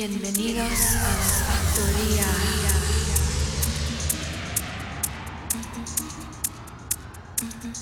Bienvenidos 0.00 0.96
a 0.96 1.02
la 1.02 1.14
factoría. 1.44 2.28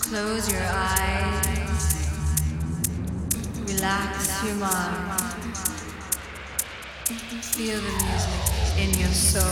Close 0.00 0.50
your 0.50 0.66
eyes. 0.66 1.94
Relax 3.68 4.42
your 4.42 4.56
mind. 4.56 5.54
Feel 7.54 7.78
the 7.78 7.92
music 8.02 8.42
in 8.78 8.90
your 8.98 9.14
soul. 9.14 9.44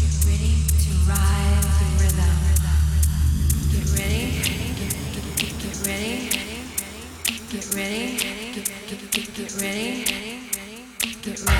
Get 0.00 0.14
ready 0.24 0.64
to 0.80 0.92
ride 1.06 1.68
the 1.78 1.88
rhythm. 2.00 2.36
Get 3.70 3.86
ready. 3.98 4.24
Get, 4.78 4.96
get, 5.12 5.36
get 5.36 5.52
get 5.60 5.76
ready. 5.86 6.16
Get 7.50 7.66
ready. 7.74 8.16
Get, 8.54 9.10
get, 9.12 9.34
get 9.34 9.52
ready. 9.60 10.31
Get 11.22 11.38
ready. 11.38 11.56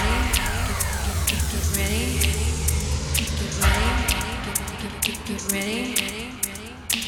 Get, 1.28 1.42
ready, 1.76 2.18
get, 2.18 2.50
ready, 2.58 3.30
get 3.36 3.52
ready, 3.62 4.88
kick, 5.02 5.18
get 5.24 5.52
ready. 5.52 5.94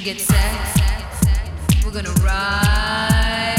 Get 0.05 0.21
set. 0.21 1.85
We're 1.85 1.91
gonna 1.91 2.13
ride 2.23 3.54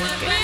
work. 0.00 0.41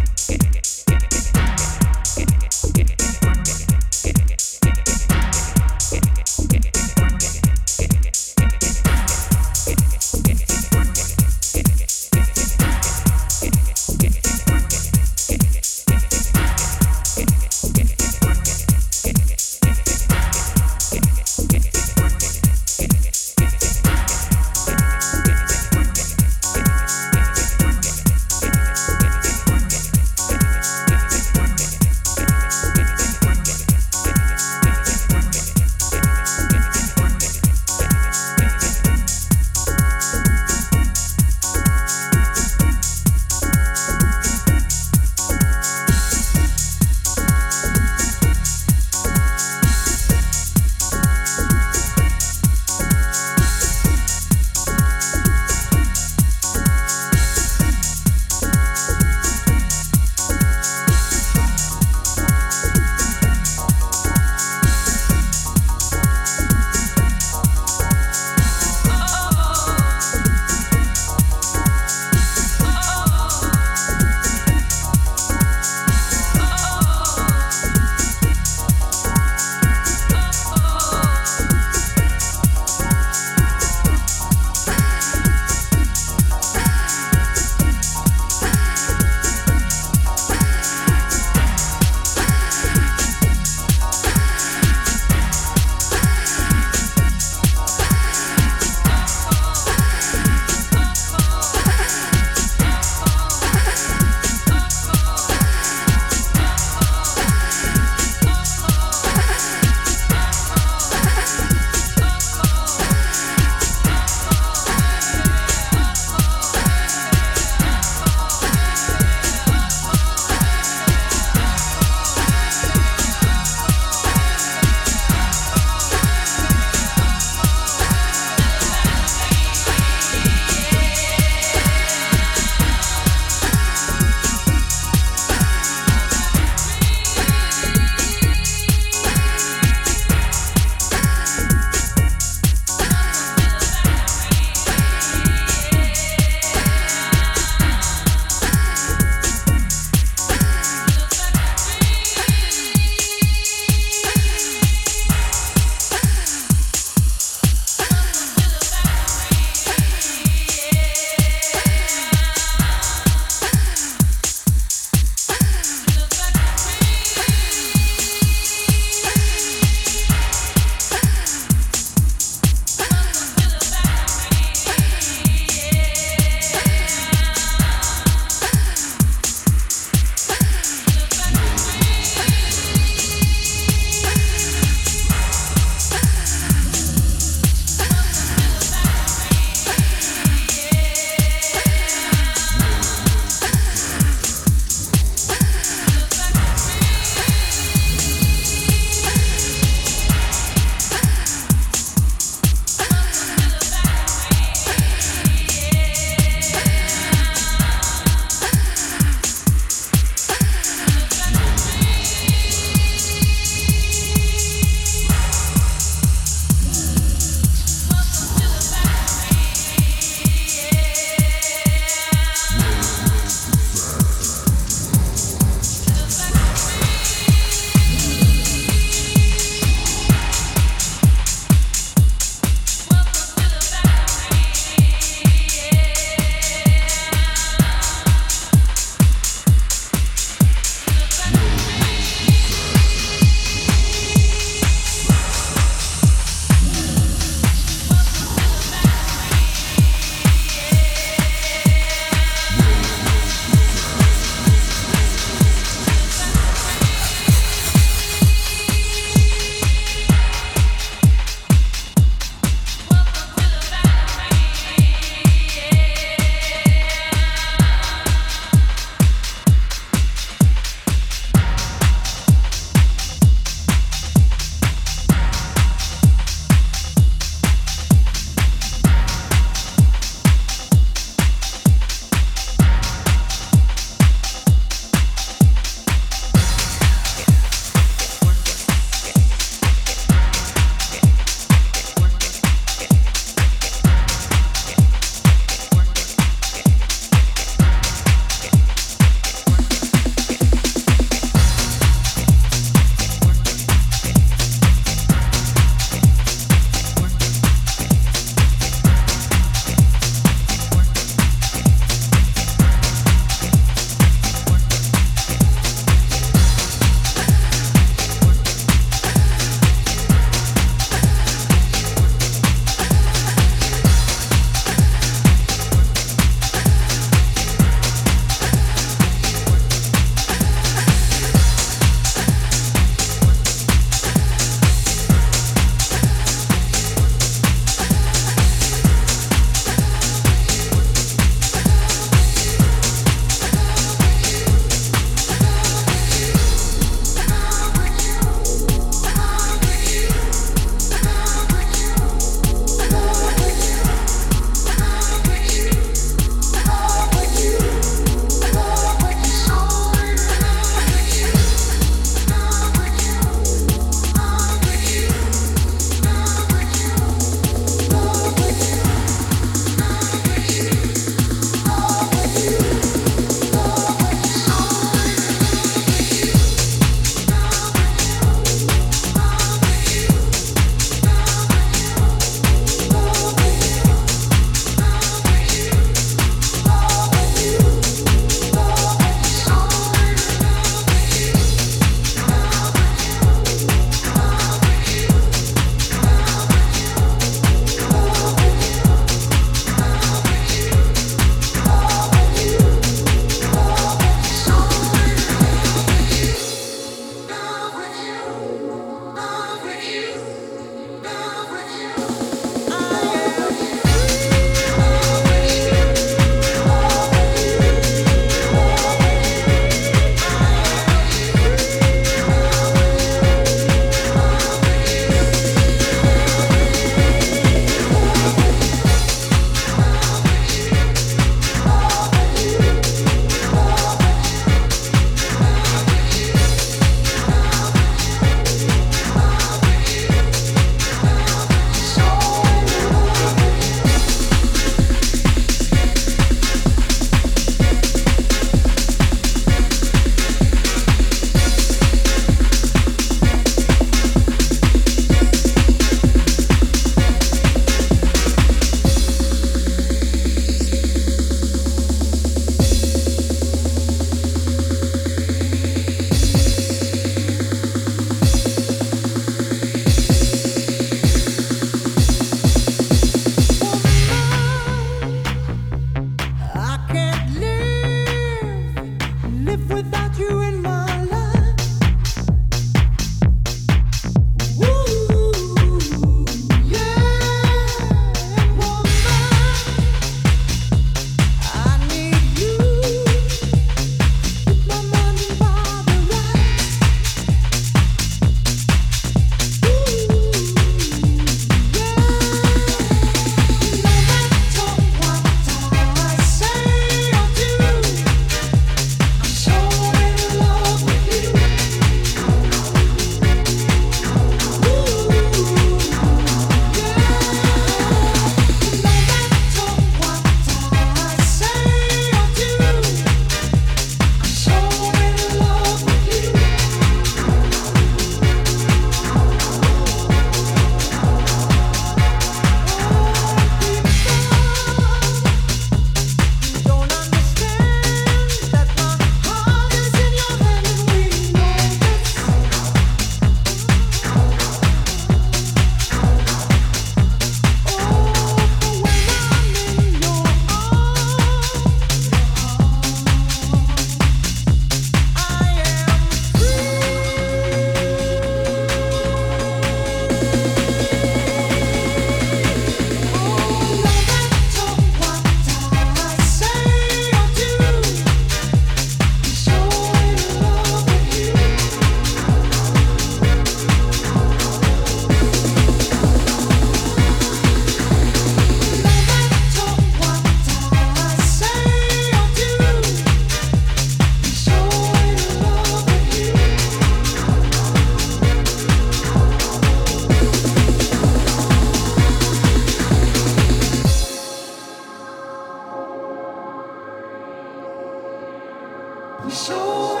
So 599.28 600.00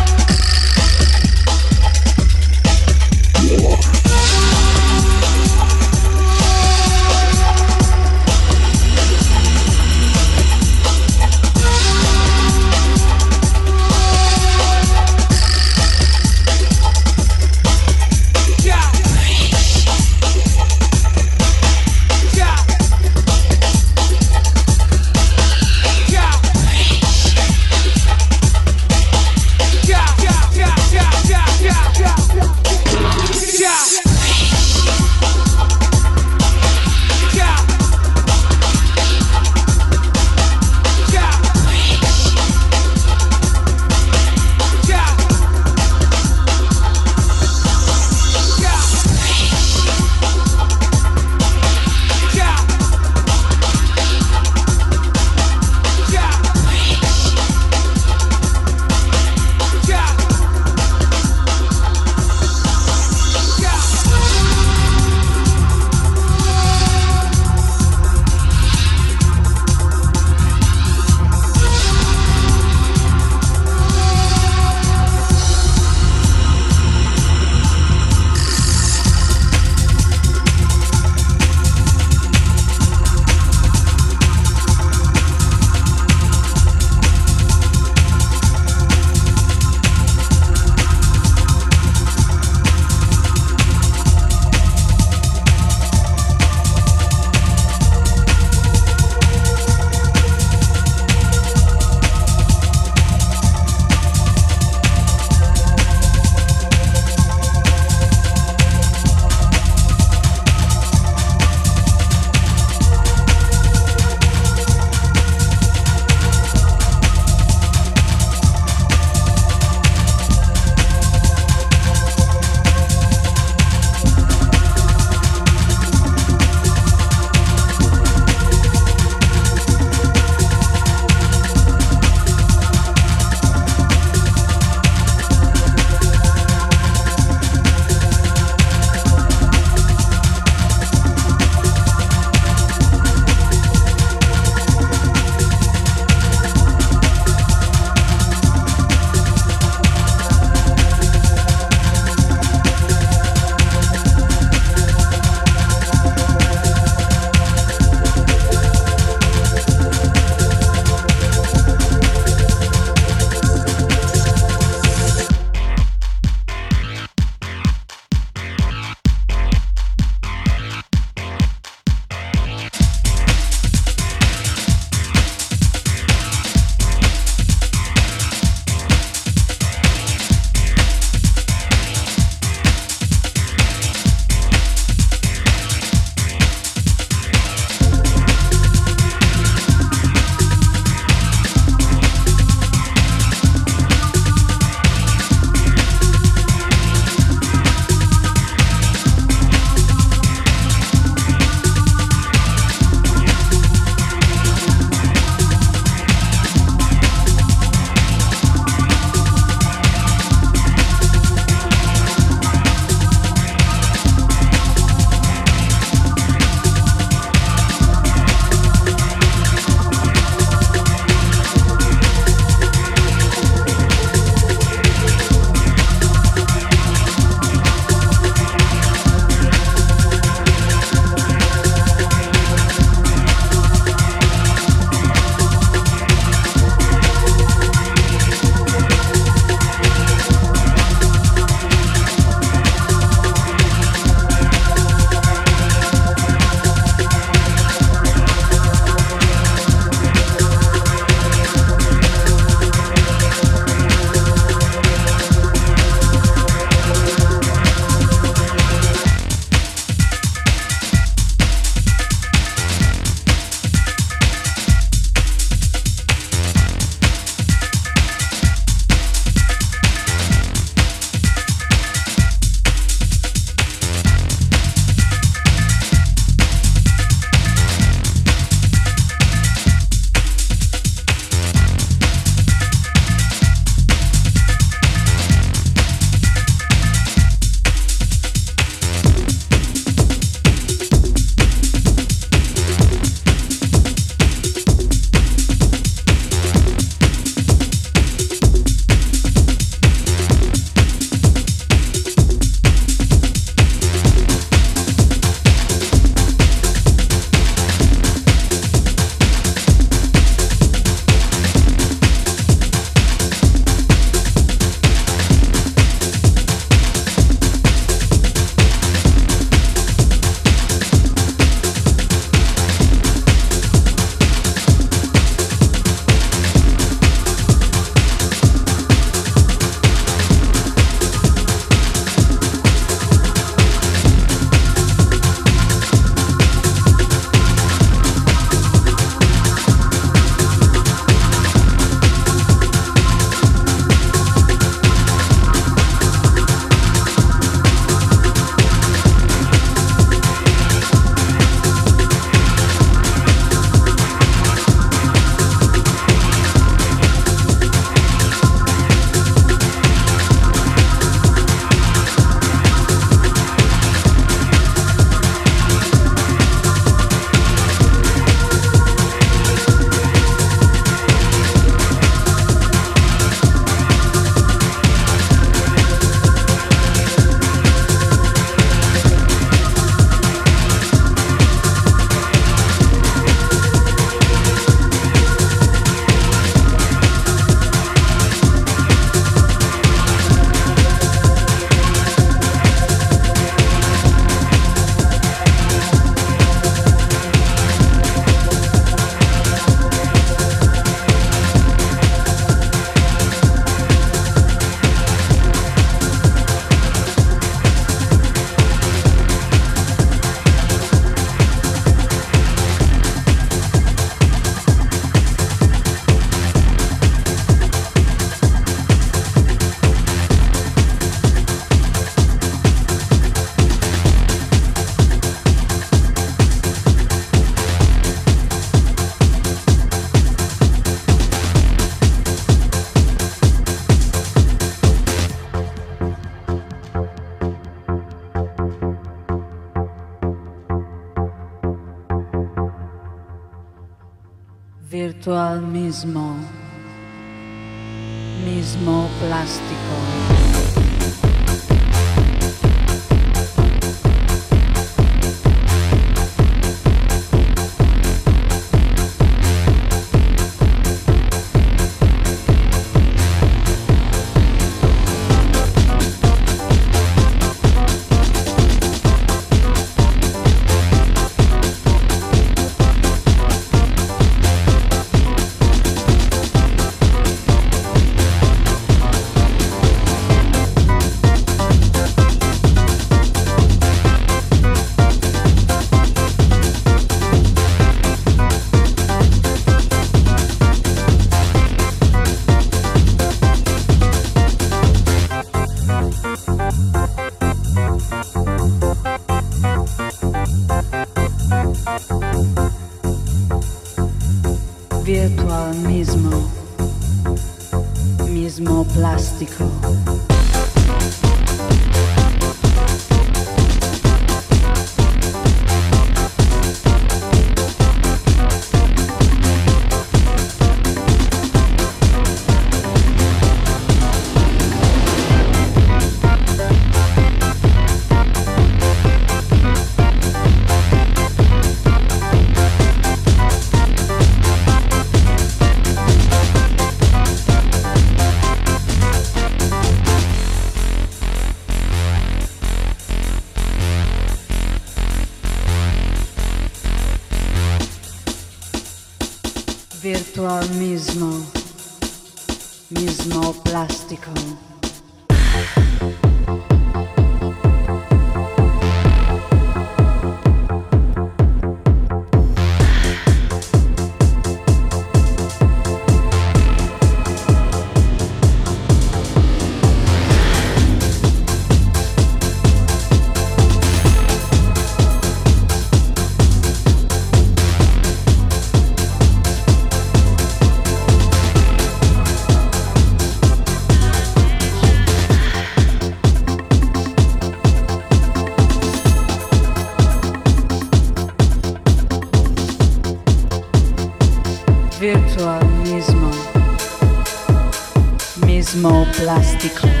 Mismo 598.81 599.05
plástico. 599.15 600.00